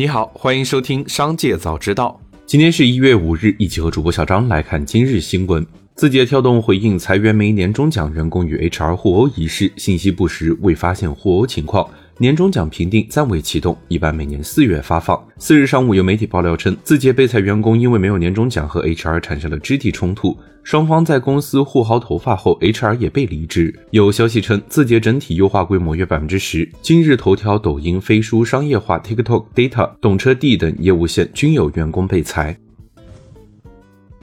[0.00, 2.20] 你好，欢迎收听《商界早知道》。
[2.46, 5.66] 今天是一月五日，一起和主播小张来看今日新闻。
[5.96, 11.90] 字节跳动回应裁员没年终奖员工与 HR 互殴一事，信息不实，未发现互殴情况。
[12.20, 15.24] 年终奖评定暂未启动，一般每年四月发放。
[15.38, 23.72] 四日上午，有媒体爆料称，字节被裁员工因为没有年终奖和 HR 产生了肢体冲突，双方在公司互薅头发后，HR 也被离职。
[23.92, 32.58] 有消息称，字节整体优化规模约百分之十，今日头条、抖音、飞书、商业化、TikTok、Data、懂车帝等业务线均有员工被裁。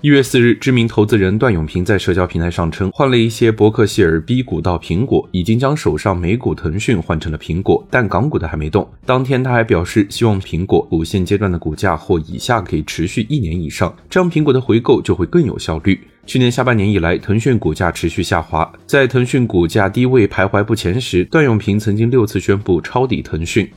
[0.05, 8.88] 一月四日，知名投资人段永平在社交平台上称，换了一些伯克希尔 B 股到苹果，已经将手上美股腾讯换成了苹果，但港股的还没动。
[9.04, 16.00] 当天他还表示，希望苹果现阶段的股价或以下可以持续一年以上，这样苹果的回购就会更有效率。
[16.28, 23.67] 去年下半年以来，腾讯股价持续下滑，在腾讯股价低位徘徊不前时，段永平曾经六次宣布抄底腾讯。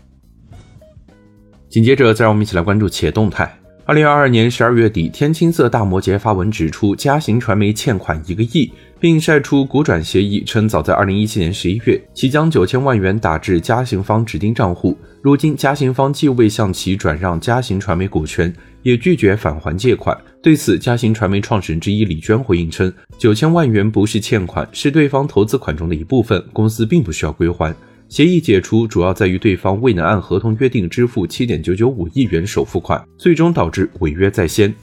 [1.70, 3.57] 紧接着，再让我们一起来关注企业动态。
[3.88, 20.14] 二零二二年十二月底，天青色大摩羯发文指出，嘉行传媒欠款一个亿，并晒出股转协议，称早在二零一七年十一月，其将九千万元打至嘉行方指定账户，如今嘉行方既未向其转让嘉行传媒股权，也拒绝返还借款。
[20.42, 27.74] 对此，嘉行传媒创始人之一李娟回应称，九千万元不是欠款，是对方投资款中的一部分，公司并不需要归还。
[28.08, 34.74] 协议解除主要在于对方未能按合同约定支付七点九九五亿元首付款，最终导致违约在先。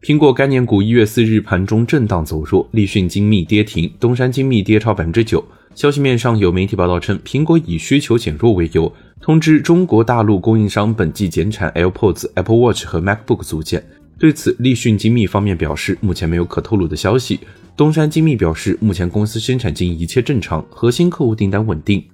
[0.00, 5.44] 苹果概念股一月四日盘中震荡走弱，立讯精密跌停，东山精密跌超百分之九。
[5.74, 13.84] 消息面上有媒体报道称，苹果以需求减弱为由，通知中国大陆供应商本季减产 AirPods、Apple Watch 和 MacBook 组件。
[14.22, 17.40] 对此，立讯精密方面表示，目前没有可透露的消息。
[17.76, 22.04] 东山精密表示，目前公司生产经营一切正常，核心客户订单稳定。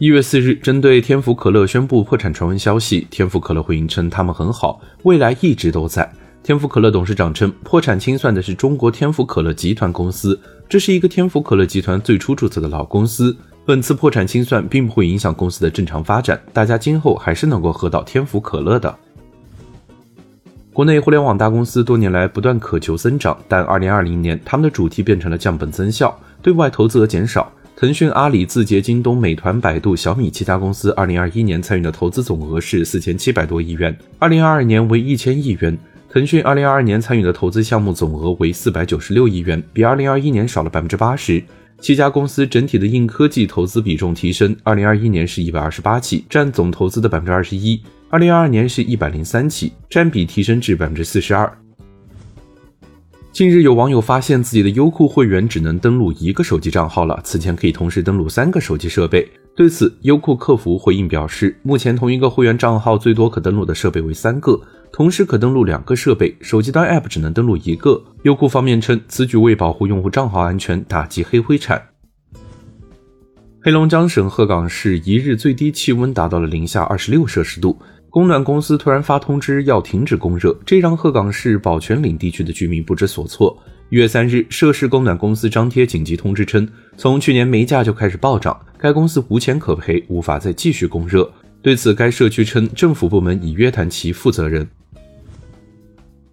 [0.00, 6.12] 一月四日，针对天府可乐宣布破产传闻消息，天府可乐回应称他们很好，未来一直都在。
[6.42, 10.36] 天府可乐董事长称，破产清算的是中国天府可乐集团公司，
[10.68, 13.36] 这是一个天府可乐集团最初注册的老公司。
[13.64, 18.92] 本次破产清算并不会影响公司的正常发展，大家今后还是能够喝到天府可乐的。
[20.72, 27.52] 国内互联网大公司多年来不断渴求增长，但2020年他们的主题变成了降本增效，对外投资额减少。
[27.76, 35.76] 腾讯、阿里、字节、京东、美团、百度、小米七家公司2021年参与的投资总额是4700多亿元，2022年为1000亿元。
[36.08, 41.42] 腾讯2022年参与的投资项目总额为496亿元，比2021年少了80%。
[41.80, 47.82] 七家公司整体的硬科技投资比重提升，2021年是一百二十八起，占总投资的百分之二十一。
[48.12, 51.50] 二零二二年是一百零三起，占比提升至百分之四十二。
[53.32, 59.26] 近日有网友发现自己的优酷会员只能登录一个手机账号了，此前可以同时登录三个手机设备。
[59.56, 64.60] 对此，优酷客服回应表示，目前同一个会员账号最多可登录的设备为三个，
[64.92, 68.04] 同时可登录两个设备，手机端 App 只能登录一个。
[68.24, 71.82] 优酷方面称，此举为保护用户账号安全，打击黑灰产。
[73.62, 77.78] 黑龙江省鹤岗市一日最低气温达到了零下二十六摄氏度。
[78.12, 83.58] 供暖公司突然发通知要停止供热，这让鹤岗市宝泉岭地区的居民不知所措。
[83.88, 86.68] 一月三日，涉事供暖公司张贴紧急通知称，
[86.98, 91.32] 从去年煤价就开始暴涨，该公司无钱可赔，无法再继续供热。
[91.62, 94.68] 对此，该社区称政府部门已约谈其负责人。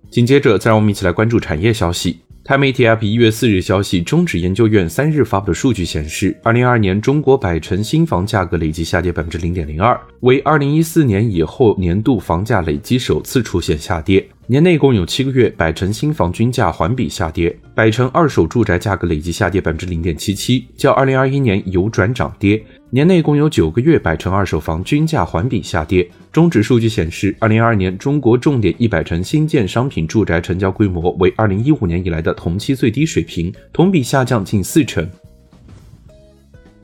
[0.09, 2.19] 紧接着，再让我们一起来关注产业消息。
[2.49, 14.27] 台媒体 App 一月四日消息，中指研究院三日发布的数据显示，二零二二年中国百城新房价格累计下跌百分之零点零二，为二零一四年以后年度房价累计首次出现下跌。
[14.47, 22.59] 年内共有七个月，百城新房均价环比下跌，百城二手住宅价格累计下跌百分之零点七七，较二零二一年由转涨跌。
[22.91, 26.09] 年内共有九个月，百城二手房均价环比下跌。
[26.31, 35.07] 中指数据显示，二零二二年中国重点一百城新建商品住宅成交规模为二零一五年以来的同期最低水平，同比下降近四成。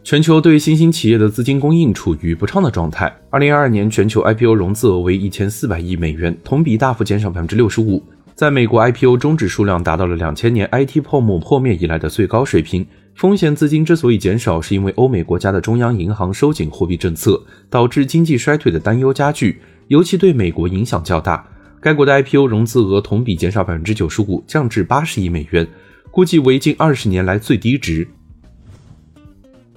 [0.04, 3.12] 全球对新兴企业的资金供应处于不畅的状态。
[3.32, 8.04] 二零二二年全球 IPO 融资额为一千四百亿美元，同比大幅减少百分之六十五。
[8.36, 12.86] 在美国，IPO 终止数量达到了两千年 IT 泡沫破灭以来的最高水平。
[13.16, 21.48] 风险资金之所以减少，是因为欧美国家的中央银行收紧货币政策，导致经济衰退的担忧加剧，尤其对美国影响较大。
[21.80, 25.66] 该国的 IPO 融资额同比减少百分之九十五，降至八十亿美元，
[26.12, 28.06] 估计为近二十年来最低值。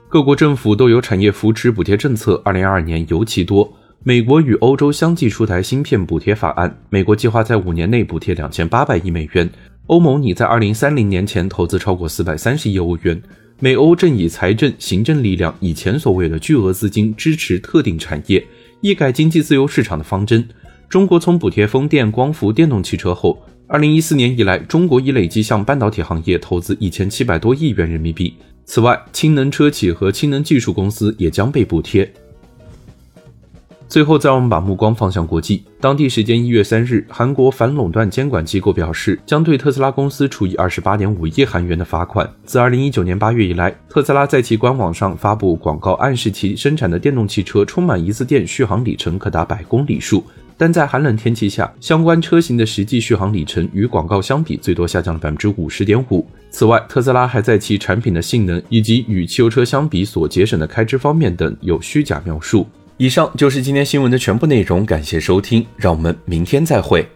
[0.08, 3.72] 各国政府都有产业扶持补贴政策，二零二二年尤其多。
[4.04, 9.50] 美国与欧洲相继出台芯片补贴法案，美国计划在五年内补贴两千八百亿美元，
[9.86, 13.20] 欧盟拟在二零三零年前投资超过四百三十亿欧元。
[13.58, 18.46] 美欧正以财政、行政力量以前所未有的巨额资金支持特定产业，
[18.80, 20.48] 一改经济自由市场的方针。
[20.88, 28.32] 中国从补贴风电、光伏、电动汽车后，二零一四年以来，中国已累计向半导体行业投资一千七百多亿元人民币。
[28.64, 32.08] 此外，氢能车企和氢能技术公司也将被补贴。
[33.88, 35.64] 最后，再让我们把目光放向国际。
[35.80, 42.28] 当地时间一月三日，韩国反垄断监管机构表示，将对特斯拉公司处以二十八点五亿韩元的罚款。
[42.44, 50.22] 自二零一九年八月以来，特斯拉在其官网上发布广告，暗示其生产的电动汽车充满一次电续航里程可达百公里数。
[50.58, 56.26] 但在寒冷天气下，相关车型的实际续航里程与广告相比，最多下降了百分之五十点五。
[56.50, 62.66] 此外，特斯拉还在其产品的性能以及与汽油车相比所节省的开支方面等有虚假描述。
[62.98, 67.08] 以上就是今天新闻的全部内容，感谢收听，让我们明天再会。